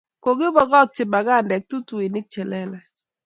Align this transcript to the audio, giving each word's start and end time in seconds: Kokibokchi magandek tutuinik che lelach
Kokibokchi 0.23 1.03
magandek 1.13 1.63
tutuinik 1.69 2.25
che 2.33 2.43
lelach 2.51 2.93